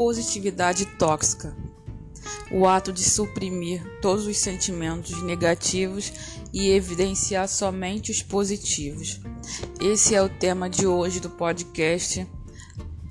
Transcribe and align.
positividade 0.00 0.86
tóxica, 0.86 1.54
o 2.50 2.66
ato 2.66 2.90
de 2.90 3.04
suprimir 3.04 3.82
todos 4.00 4.26
os 4.26 4.38
sentimentos 4.38 5.22
negativos 5.22 6.10
e 6.54 6.70
evidenciar 6.70 7.46
somente 7.46 8.10
os 8.10 8.22
positivos. 8.22 9.20
Esse 9.78 10.14
é 10.14 10.22
o 10.22 10.28
tema 10.30 10.70
de 10.70 10.86
hoje 10.86 11.20
do 11.20 11.28
podcast 11.28 12.26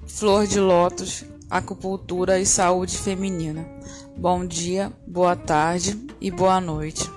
Flor 0.07 0.47
de 0.47 0.59
Lótus, 0.59 1.25
Acupuntura 1.47 2.39
e 2.39 2.45
Saúde 2.47 2.97
Feminina. 2.97 3.69
Bom 4.17 4.43
dia, 4.43 4.91
boa 5.05 5.35
tarde 5.35 5.95
e 6.19 6.31
boa 6.31 6.59
noite. 6.59 7.07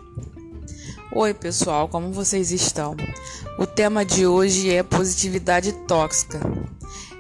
Oi, 1.15 1.33
pessoal, 1.33 1.89
como 1.89 2.13
vocês 2.13 2.53
estão? 2.53 2.95
O 3.59 3.67
tema 3.67 4.05
de 4.05 4.27
hoje 4.27 4.71
é 4.71 4.83
positividade 4.83 5.73
tóxica. 5.89 6.41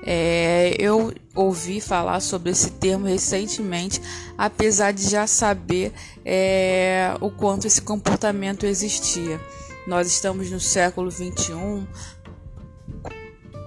É, 0.05 0.75
eu 0.79 1.13
ouvi 1.35 1.81
falar 1.81 2.21
sobre 2.21 2.51
esse 2.51 2.71
termo 2.73 3.07
recentemente, 3.07 4.01
apesar 4.37 4.93
de 4.93 5.09
já 5.09 5.27
saber 5.27 5.93
é, 6.25 7.15
o 7.21 7.31
quanto 7.31 7.67
esse 7.67 7.81
comportamento 7.81 8.67
existia. 8.67 9.41
Nós 9.87 10.09
estamos 10.09 10.51
no 10.51 10.61
século 10.61 11.11
21, 11.11 11.87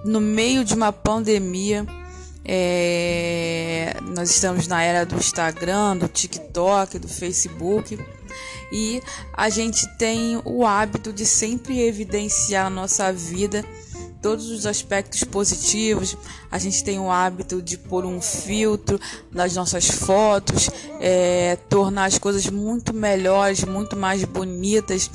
no 0.04 0.20
meio 0.20 0.64
de 0.64 0.74
uma 0.74 0.92
pandemia. 0.92 1.86
É, 2.44 3.96
nós 4.14 4.30
estamos 4.30 4.68
na 4.68 4.82
era 4.82 5.04
do 5.04 5.16
Instagram, 5.16 5.96
do 5.96 6.06
TikTok, 6.06 6.98
do 6.98 7.08
Facebook 7.08 7.98
e 8.70 9.02
a 9.32 9.48
gente 9.48 9.86
tem 9.96 10.40
o 10.44 10.64
hábito 10.64 11.12
de 11.12 11.24
sempre 11.24 11.80
evidenciar 11.80 12.66
a 12.66 12.70
nossa 12.70 13.12
vida 13.12 13.64
todos 14.26 14.50
os 14.50 14.66
aspectos 14.66 15.22
positivos. 15.22 16.16
A 16.50 16.58
gente 16.58 16.82
tem 16.82 16.98
o 16.98 17.08
hábito 17.08 17.62
de 17.62 17.78
pôr 17.78 18.04
um 18.04 18.20
filtro 18.20 18.98
nas 19.30 19.54
nossas 19.54 19.86
fotos, 19.86 20.68
é, 21.00 21.56
tornar 21.68 22.06
as 22.06 22.18
coisas 22.18 22.44
muito 22.48 22.92
melhores, 22.92 23.62
muito 23.62 23.94
mais 23.96 24.24
bonitas 24.24 25.08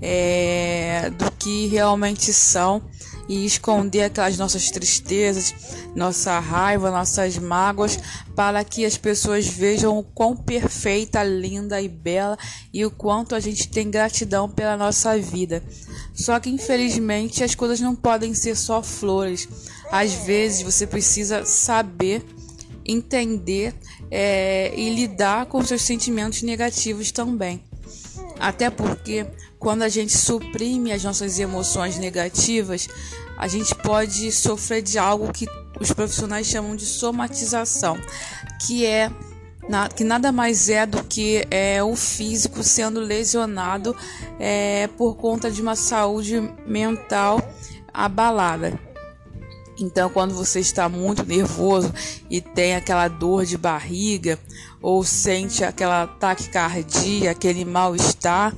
é, 0.00 1.10
do 1.10 1.30
que 1.32 1.66
realmente 1.66 2.32
são 2.32 2.82
e 3.28 3.44
esconder 3.44 4.02
aquelas 4.02 4.36
nossas 4.36 4.70
tristezas, 4.70 5.54
nossa 5.94 6.38
raiva, 6.38 6.90
nossas 6.90 7.38
mágoas, 7.38 7.98
para 8.34 8.62
que 8.64 8.84
as 8.84 8.96
pessoas 8.96 9.46
vejam 9.46 9.98
o 9.98 10.02
quão 10.02 10.36
perfeita, 10.36 11.22
linda 11.22 11.80
e 11.80 11.88
bela 11.88 12.38
e 12.72 12.84
o 12.84 12.90
quanto 12.90 13.34
a 13.34 13.40
gente 13.40 13.68
tem 13.68 13.90
gratidão 13.90 14.48
pela 14.48 14.76
nossa 14.76 15.18
vida. 15.18 15.62
Só 16.14 16.38
que 16.38 16.50
infelizmente 16.50 17.42
as 17.42 17.54
coisas 17.54 17.80
não 17.80 17.94
podem 17.94 18.34
ser 18.34 18.56
só 18.56 18.82
flores. 18.82 19.48
Às 19.90 20.12
vezes 20.12 20.62
você 20.62 20.86
precisa 20.86 21.44
saber, 21.44 22.24
entender 22.84 23.74
é, 24.10 24.72
e 24.76 24.90
lidar 24.94 25.46
com 25.46 25.64
seus 25.64 25.82
sentimentos 25.82 26.42
negativos 26.42 27.10
também. 27.10 27.62
Até 28.38 28.70
porque 28.70 29.26
quando 29.58 29.82
a 29.82 29.88
gente 29.88 30.16
suprime 30.16 30.92
as 30.92 31.02
nossas 31.02 31.38
emoções 31.38 31.98
negativas, 31.98 32.88
a 33.36 33.48
gente 33.48 33.74
pode 33.74 34.30
sofrer 34.32 34.82
de 34.82 34.98
algo 34.98 35.32
que 35.32 35.46
os 35.80 35.92
profissionais 35.92 36.46
chamam 36.46 36.76
de 36.76 36.86
somatização, 36.86 37.98
que 38.66 38.86
é 38.86 39.10
que 39.96 40.04
nada 40.04 40.30
mais 40.30 40.68
é 40.68 40.84
do 40.84 41.02
que 41.02 41.46
é, 41.50 41.82
o 41.82 41.96
físico 41.96 42.62
sendo 42.62 43.00
lesionado 43.00 43.96
é, 44.38 44.88
por 44.88 45.16
conta 45.16 45.50
de 45.50 45.62
uma 45.62 45.74
saúde 45.74 46.38
mental 46.66 47.40
abalada. 47.92 48.78
Então, 49.84 50.08
quando 50.08 50.34
você 50.34 50.60
está 50.60 50.88
muito 50.88 51.24
nervoso 51.24 51.92
e 52.30 52.40
tem 52.40 52.74
aquela 52.74 53.06
dor 53.06 53.44
de 53.44 53.58
barriga 53.58 54.38
ou 54.80 55.04
sente 55.04 55.62
aquela 55.62 56.06
taquicardia, 56.06 57.30
aquele 57.30 57.64
mal-estar, 57.64 58.54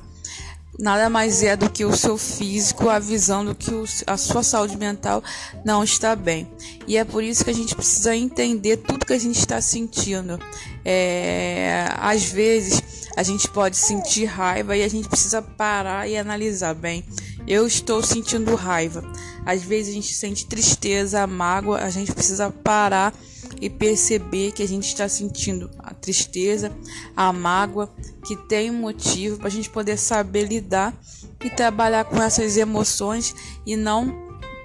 nada 0.79 1.09
mais 1.09 1.43
é 1.43 1.55
do 1.57 1.69
que 1.69 1.83
o 1.83 1.95
seu 1.95 2.17
físico 2.17 2.89
avisando 2.89 3.55
que 3.55 3.71
a 4.05 4.15
sua 4.15 4.43
saúde 4.43 4.77
mental 4.77 5.23
não 5.65 5.83
está 5.83 6.15
bem. 6.15 6.47
E 6.87 6.97
é 6.97 7.03
por 7.03 7.23
isso 7.23 7.43
que 7.43 7.49
a 7.49 7.55
gente 7.55 7.75
precisa 7.75 8.15
entender 8.15 8.77
tudo 8.77 9.05
que 9.05 9.13
a 9.13 9.19
gente 9.19 9.39
está 9.39 9.59
sentindo. 9.59 10.39
É, 10.85 11.89
às 11.97 12.23
vezes 12.25 12.81
a 13.15 13.23
gente 13.23 13.47
pode 13.49 13.75
sentir 13.75 14.25
raiva 14.25 14.77
e 14.77 14.83
a 14.83 14.87
gente 14.87 15.09
precisa 15.09 15.41
parar 15.41 16.07
e 16.07 16.15
analisar 16.15 16.73
bem. 16.73 17.03
Eu 17.47 17.65
estou 17.65 18.03
sentindo 18.03 18.55
raiva. 18.55 19.03
Às 19.47 19.63
vezes 19.63 19.91
a 19.91 19.93
gente 19.93 20.13
sente 20.13 20.45
tristeza, 20.45 21.25
mágoa, 21.25 21.79
a 21.79 21.89
gente 21.89 22.11
precisa 22.11 22.51
parar 22.51 23.13
e 23.61 23.69
perceber 23.69 24.51
que 24.51 24.61
a 24.61 24.67
gente 24.67 24.85
está 24.85 25.07
sentindo 25.07 25.71
a 25.79 25.93
tristeza, 25.93 26.69
a 27.15 27.31
mágoa, 27.31 27.89
que 28.25 28.35
tem 28.35 28.69
um 28.69 28.81
motivo 28.81 29.37
para 29.37 29.47
a 29.47 29.51
gente 29.51 29.69
poder 29.69 29.97
saber 29.97 30.49
lidar 30.49 30.93
e 31.41 31.49
trabalhar 31.49 32.03
com 32.03 32.21
essas 32.21 32.57
emoções 32.57 33.33
e 33.65 33.77
não 33.77 34.13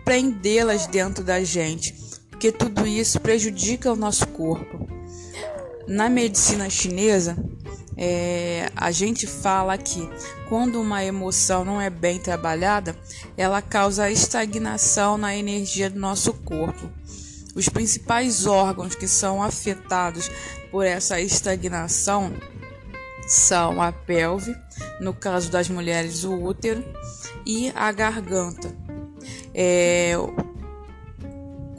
prendê-las 0.04 0.88
dentro 0.88 1.22
da 1.22 1.44
gente, 1.44 1.94
porque 2.28 2.50
tudo 2.50 2.84
isso 2.84 3.20
prejudica 3.20 3.92
o 3.92 3.96
nosso 3.96 4.26
corpo. 4.26 4.84
Na 5.86 6.08
medicina 6.08 6.68
chinesa, 6.68 7.36
é, 7.96 8.70
a 8.74 8.90
gente 8.90 9.26
fala 9.26 9.76
que 9.76 10.08
quando 10.48 10.80
uma 10.80 11.04
emoção 11.04 11.64
não 11.64 11.80
é 11.80 11.90
bem 11.90 12.18
trabalhada, 12.18 12.96
ela 13.36 13.60
causa 13.60 14.10
estagnação 14.10 15.18
na 15.18 15.36
energia 15.36 15.90
do 15.90 15.98
nosso 15.98 16.32
corpo. 16.32 16.90
Os 17.54 17.68
principais 17.68 18.46
órgãos 18.46 18.94
que 18.94 19.06
são 19.06 19.42
afetados 19.42 20.30
por 20.70 20.86
essa 20.86 21.20
estagnação 21.20 22.32
são 23.26 23.80
a 23.80 23.92
pelve, 23.92 24.56
no 25.00 25.12
caso 25.12 25.50
das 25.50 25.68
mulheres, 25.68 26.24
o 26.24 26.34
útero 26.34 26.82
e 27.46 27.70
a 27.74 27.92
garganta. 27.92 28.74
É, 29.54 30.14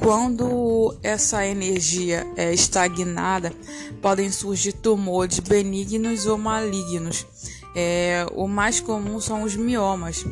quando 0.04 0.94
essa 1.02 1.48
energia 1.48 2.28
é 2.36 2.54
estagnada, 2.54 3.54
podem 4.02 4.30
surgir 4.30 4.74
tumores 4.74 5.40
benignos 5.40 6.26
ou 6.26 6.38
malignos. 6.38 7.26
É, 7.74 8.26
o 8.34 8.46
mais 8.46 8.82
comum 8.82 9.22
são 9.22 9.44
os 9.44 9.56
miomas. 9.56 10.26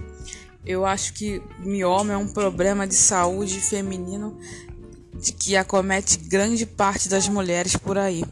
Eu 0.66 0.86
acho 0.86 1.14
que 1.14 1.42
mioma 1.60 2.12
é 2.12 2.18
um 2.18 2.28
problema 2.28 2.86
de 2.86 2.96
saúde 2.96 3.62
feminino 3.62 4.38
que 5.40 5.56
acomete 5.56 6.18
grande 6.18 6.66
parte 6.66 7.08
das 7.08 7.30
mulheres 7.30 7.78
por 7.78 7.98
aí. 7.98 8.26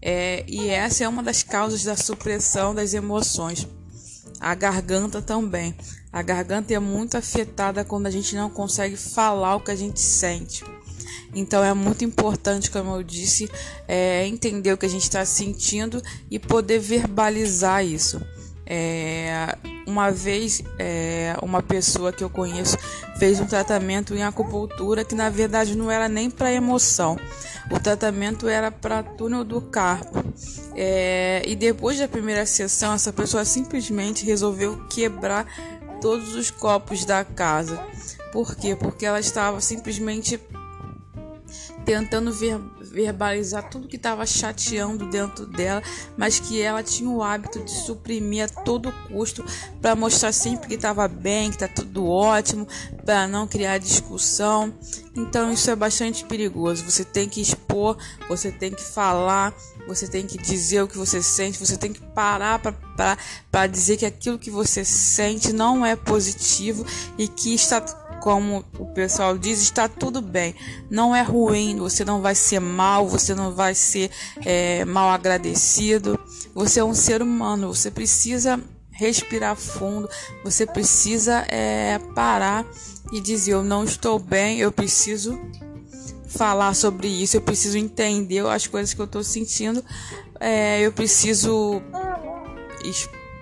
É, 0.00 0.44
e 0.48 0.70
essa 0.70 1.04
é 1.04 1.08
uma 1.08 1.22
das 1.22 1.42
causas 1.42 1.84
da 1.84 1.94
supressão 1.94 2.74
das 2.74 2.94
emoções. 2.94 3.68
A 4.40 4.54
garganta 4.54 5.20
também. 5.20 5.74
A 6.12 6.22
garganta 6.22 6.74
é 6.74 6.78
muito 6.78 7.16
afetada 7.16 7.84
quando 7.84 8.06
a 8.06 8.10
gente 8.10 8.34
não 8.34 8.50
consegue 8.50 8.96
falar 8.96 9.56
o 9.56 9.60
que 9.60 9.70
a 9.70 9.76
gente 9.76 10.00
sente. 10.00 10.64
Então 11.34 11.62
é 11.62 11.72
muito 11.72 12.04
importante, 12.04 12.70
como 12.70 12.96
eu 12.96 13.02
disse, 13.02 13.48
é, 13.86 14.26
entender 14.26 14.72
o 14.72 14.76
que 14.76 14.86
a 14.86 14.88
gente 14.90 15.04
está 15.04 15.24
sentindo 15.24 16.02
e 16.30 16.38
poder 16.38 16.80
verbalizar 16.80 17.84
isso. 17.84 18.20
É, 18.66 19.56
uma 19.86 20.10
vez, 20.10 20.62
é, 20.78 21.34
uma 21.42 21.62
pessoa 21.62 22.12
que 22.12 22.22
eu 22.22 22.30
conheço 22.30 22.76
fez 23.18 23.40
um 23.40 23.46
tratamento 23.46 24.14
em 24.14 24.22
acupuntura 24.22 25.04
que 25.04 25.14
na 25.14 25.28
verdade 25.28 25.76
não 25.76 25.90
era 25.90 26.08
nem 26.08 26.30
para 26.30 26.52
emoção. 26.52 27.18
O 27.70 27.78
tratamento 27.78 28.48
era 28.48 28.70
para 28.70 29.02
túnel 29.02 29.44
do 29.44 29.60
carpo. 29.60 30.24
É, 30.74 31.42
e 31.46 31.54
depois 31.54 31.98
da 31.98 32.08
primeira 32.08 32.46
sessão, 32.46 32.94
essa 32.94 33.12
pessoa 33.12 33.44
simplesmente 33.44 34.24
resolveu 34.24 34.86
quebrar 34.88 35.46
todos 36.00 36.34
os 36.34 36.50
copos 36.50 37.04
da 37.04 37.24
casa. 37.24 37.80
Por 38.32 38.54
quê? 38.54 38.76
Porque 38.76 39.04
ela 39.04 39.20
estava 39.20 39.60
simplesmente 39.60 40.40
tentando 41.84 42.32
ver, 42.32 42.60
verbalizar 42.80 43.68
tudo 43.68 43.88
que 43.88 43.96
estava 43.96 44.24
chateando 44.26 45.06
dentro 45.06 45.46
dela, 45.46 45.82
mas 46.16 46.38
que 46.38 46.60
ela 46.60 46.82
tinha 46.82 47.08
o 47.08 47.22
hábito 47.22 47.60
de 47.60 47.70
suprimir 47.70 48.44
a 48.44 48.48
todo 48.48 48.92
custo 49.08 49.44
para 49.80 49.96
mostrar 49.96 50.32
sempre 50.32 50.68
que 50.68 50.74
estava 50.74 51.08
bem, 51.08 51.48
que 51.48 51.56
está 51.56 51.68
tudo 51.68 52.06
ótimo, 52.06 52.66
para 53.04 53.26
não 53.26 53.46
criar 53.46 53.78
discussão. 53.78 54.72
Então 55.16 55.52
isso 55.52 55.70
é 55.70 55.76
bastante 55.76 56.24
perigoso. 56.24 56.84
Você 56.84 57.04
tem 57.04 57.28
que 57.28 57.40
expor, 57.40 57.96
você 58.28 58.52
tem 58.52 58.70
que 58.70 58.82
falar, 58.82 59.54
você 59.90 60.06
tem 60.06 60.24
que 60.24 60.38
dizer 60.38 60.82
o 60.82 60.88
que 60.88 60.96
você 60.96 61.20
sente, 61.20 61.58
você 61.58 61.76
tem 61.76 61.92
que 61.92 62.00
parar 62.00 62.60
para 63.50 63.66
dizer 63.66 63.96
que 63.96 64.06
aquilo 64.06 64.38
que 64.38 64.50
você 64.50 64.84
sente 64.84 65.52
não 65.52 65.84
é 65.84 65.96
positivo 65.96 66.86
e 67.18 67.26
que 67.26 67.52
está 67.52 67.80
como 68.20 68.64
o 68.78 68.86
pessoal 68.86 69.36
diz, 69.36 69.60
está 69.60 69.88
tudo 69.88 70.20
bem. 70.22 70.54
Não 70.88 71.16
é 71.16 71.22
ruim, 71.22 71.76
você 71.78 72.04
não 72.04 72.20
vai 72.20 72.34
ser 72.36 72.60
mal, 72.60 73.08
você 73.08 73.34
não 73.34 73.52
vai 73.52 73.74
ser 73.74 74.10
é, 74.44 74.84
mal 74.84 75.10
agradecido. 75.10 76.18
Você 76.54 76.78
é 76.78 76.84
um 76.84 76.94
ser 76.94 77.20
humano, 77.20 77.74
você 77.74 77.90
precisa 77.90 78.60
respirar 78.92 79.56
fundo, 79.56 80.08
você 80.44 80.66
precisa 80.66 81.44
é, 81.48 81.98
parar 82.14 82.64
e 83.10 83.20
dizer: 83.20 83.54
Eu 83.54 83.64
não 83.64 83.82
estou 83.82 84.18
bem, 84.18 84.60
eu 84.60 84.70
preciso 84.70 85.40
falar 86.30 86.74
sobre 86.74 87.08
isso, 87.08 87.36
eu 87.36 87.40
preciso 87.40 87.76
entender 87.76 88.46
as 88.46 88.66
coisas 88.66 88.94
que 88.94 89.00
eu 89.00 89.04
estou 89.04 89.22
sentindo, 89.22 89.84
é, 90.38 90.80
eu 90.80 90.92
preciso 90.92 91.82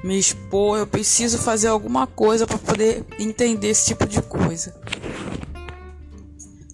me 0.03 0.19
expor, 0.19 0.79
eu 0.79 0.87
preciso 0.87 1.39
fazer 1.39 1.69
alguma 1.69 2.07
coisa 2.07 2.47
para 2.47 2.59
poder 2.59 3.05
entender 3.19 3.69
esse 3.69 3.87
tipo 3.87 4.07
de 4.07 4.23
coisa. 4.23 4.75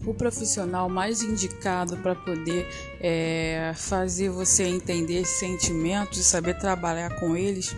O 0.06 0.14
profissional 0.14 0.88
mais 0.88 1.22
indicado 1.22 1.96
para 1.96 2.14
poder 2.14 2.68
é, 3.00 3.72
fazer 3.74 4.28
você 4.28 4.64
entender 4.64 5.22
esses 5.22 5.38
sentimentos 5.38 6.18
e 6.18 6.24
saber 6.24 6.58
trabalhar 6.58 7.18
com 7.18 7.34
eles 7.34 7.74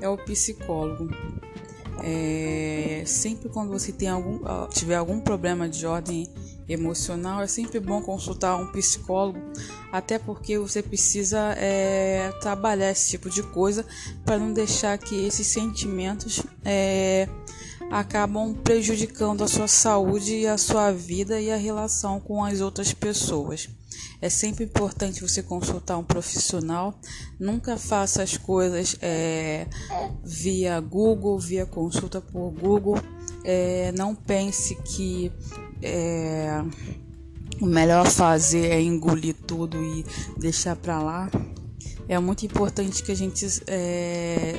é 0.00 0.08
o 0.08 0.18
psicólogo. 0.18 1.08
É, 2.02 3.04
sempre 3.06 3.48
quando 3.48 3.70
você 3.70 3.92
tem 3.92 4.08
algum, 4.08 4.40
tiver 4.68 4.96
algum 4.96 5.20
problema 5.20 5.68
de 5.68 5.86
ordem 5.86 6.28
emocional, 6.68 7.42
é 7.42 7.46
sempre 7.46 7.80
bom 7.80 8.02
consultar 8.02 8.56
um 8.56 8.70
psicólogo, 8.72 9.40
até 9.90 10.18
porque 10.18 10.58
você 10.58 10.82
precisa 10.82 11.54
é, 11.56 12.32
trabalhar 12.40 12.90
esse 12.90 13.10
tipo 13.10 13.28
de 13.28 13.42
coisa 13.42 13.84
para 14.24 14.38
não 14.38 14.52
deixar 14.52 14.96
que 14.98 15.26
esses 15.26 15.46
sentimentos 15.46 16.42
é, 16.64 17.28
acabam 17.90 18.54
prejudicando 18.54 19.44
a 19.44 19.48
sua 19.48 19.68
saúde 19.68 20.34
e 20.34 20.46
a 20.46 20.56
sua 20.56 20.90
vida 20.92 21.40
e 21.40 21.50
a 21.50 21.56
relação 21.56 22.18
com 22.20 22.44
as 22.44 22.60
outras 22.60 22.92
pessoas. 22.92 23.68
É 24.20 24.28
sempre 24.28 24.64
importante 24.64 25.20
você 25.20 25.42
consultar 25.42 25.98
um 25.98 26.04
profissional. 26.04 26.94
Nunca 27.38 27.76
faça 27.76 28.22
as 28.22 28.36
coisas 28.36 28.96
é, 29.02 29.66
via 30.24 30.78
Google, 30.80 31.38
via 31.38 31.66
consulta 31.66 32.20
por 32.20 32.50
Google. 32.52 32.98
É, 33.44 33.92
não 33.92 34.14
pense 34.14 34.76
que 34.76 35.32
é, 35.82 36.62
o 37.60 37.66
melhor 37.66 38.06
fazer 38.08 38.70
é 38.70 38.80
engolir 38.80 39.34
tudo 39.46 39.82
e 39.82 40.04
deixar 40.38 40.76
para 40.76 41.00
lá. 41.00 41.30
É 42.08 42.18
muito 42.18 42.44
importante 42.44 43.02
que 43.02 43.12
a 43.12 43.14
gente 43.14 43.46
é, 43.66 44.58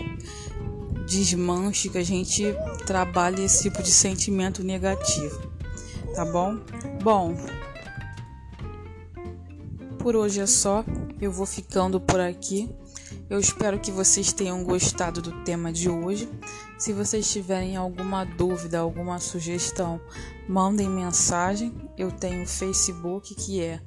desmanche, 1.06 1.90
que 1.90 1.98
a 1.98 2.04
gente 2.04 2.44
trabalhe 2.86 3.44
esse 3.44 3.64
tipo 3.64 3.84
de 3.84 3.92
sentimento 3.92 4.64
negativo, 4.64 5.52
tá 6.16 6.26
bom? 6.26 6.60
Bom, 7.04 7.36
por 10.00 10.16
hoje 10.16 10.40
é 10.40 10.46
só, 10.46 10.84
eu 11.22 11.32
vou 11.32 11.46
ficando 11.46 12.00
por 12.00 12.20
aqui. 12.20 12.70
Eu 13.30 13.40
espero 13.40 13.80
que 13.80 13.92
vocês 13.92 14.34
tenham 14.34 14.64
gostado 14.64 15.22
do 15.22 15.32
tema 15.44 15.72
de 15.72 15.90
hoje. 15.90 16.28
Se 16.84 16.92
vocês 16.92 17.32
tiverem 17.32 17.78
alguma 17.78 18.26
dúvida, 18.26 18.80
alguma 18.80 19.18
sugestão, 19.18 20.02
mandem 20.50 20.90
mensagem. 20.90 21.74
Eu 21.98 22.12
tenho 22.12 22.44
o 22.44 22.46
Facebook 22.46 23.34
que 23.36 23.62
é 23.62 23.80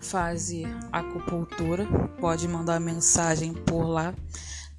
Fazer 0.00 0.66
Acupuntura. 0.90 1.86
Pode 2.20 2.48
mandar 2.48 2.80
mensagem 2.80 3.54
por 3.54 3.84
lá. 3.84 4.12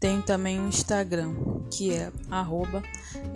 Tem 0.01 0.21
também 0.21 0.59
o 0.59 0.67
Instagram, 0.67 1.33
que 1.69 1.93
é 1.93 2.11
arroba 2.29 2.83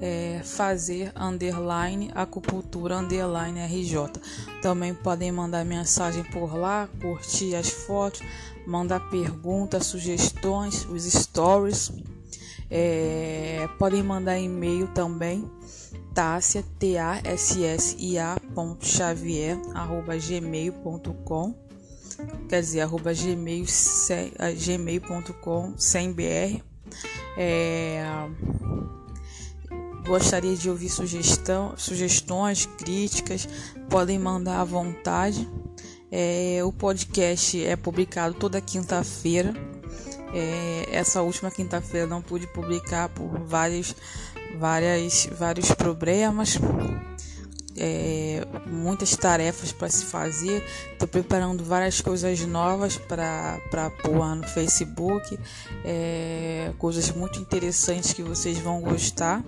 é, 0.02 0.42
fazer 0.44 1.14
underline 1.16 2.12
acupuntura 2.14 2.98
underline 2.98 3.62
RJ. 3.62 4.20
Também 4.62 4.94
podem 4.94 5.32
mandar 5.32 5.64
mensagem 5.64 6.26
por 6.26 6.58
lá, 6.58 6.90
curtir 7.02 7.56
as 7.56 7.70
fotos, 7.70 8.20
mandar 8.68 9.00
perguntas, 9.10 9.86
sugestões, 9.86 10.84
os 10.90 11.06
stories. 11.06 11.90
É, 12.70 13.70
podem 13.78 14.02
mandar 14.02 14.40
e-mail 14.40 14.88
também, 14.88 15.50
T-A-S-S-I-A, 16.80 18.38
Xavier, 18.82 19.60
arroba 19.74 20.18
gmail.com 20.18 21.66
quer 22.48 22.62
dizer, 22.62 22.82
arroba 22.82 23.14
gmail, 23.14 23.66
gmail.com, 24.58 25.74
sem 25.78 26.12
BR. 26.12 26.62
É, 27.38 28.04
gostaria 30.06 30.56
de 30.56 30.70
ouvir 30.70 30.90
sugestão, 30.90 31.74
sugestões, 31.78 32.66
críticas, 32.66 33.48
podem 33.90 34.20
mandar 34.20 34.62
à 34.62 34.64
vontade. 34.64 35.48
É, 36.12 36.62
o 36.64 36.72
podcast 36.72 37.62
é 37.64 37.76
publicado 37.76 38.36
toda 38.36 38.62
quinta-feira. 38.62 39.54
É, 40.36 40.90
essa 40.92 41.22
última 41.22 41.50
quinta-feira 41.50 42.06
não 42.06 42.22
pude 42.22 42.46
publicar 42.48 43.10
por 43.10 43.40
vários, 43.40 43.96
várias, 44.60 45.28
vários 45.32 45.72
problemas 45.72 46.60
é, 47.78 48.46
muitas 48.66 49.16
tarefas 49.16 49.72
para 49.72 49.90
se 49.90 50.06
fazer. 50.06 50.64
Estou 50.92 51.08
preparando 51.08 51.64
várias 51.64 52.02
coisas 52.02 52.40
novas 52.42 52.98
para 52.98 53.90
pôr 54.02 54.36
no 54.36 54.48
Facebook, 54.48 55.38
é, 55.84 56.72
coisas 56.78 57.12
muito 57.12 57.40
interessantes 57.40 58.14
que 58.14 58.24
vocês 58.24 58.58
vão 58.60 58.82
gostar. 58.82 59.44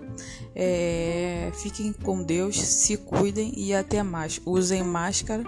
É, 0.56 1.51
fiquem 1.54 1.94
com 1.94 2.22
Deus, 2.22 2.60
se 2.62 2.98
cuidem 2.98 3.54
e 3.56 3.74
até 3.74 4.04
mais. 4.04 4.42
Usem 4.45 4.84
máscara, 4.84 5.44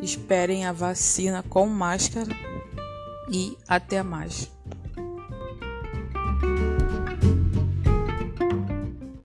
esperem 0.00 0.64
a 0.64 0.72
vacina 0.72 1.42
com 1.42 1.66
máscara 1.66 2.53
e 3.28 3.56
até 3.68 4.02
mais. 4.02 4.53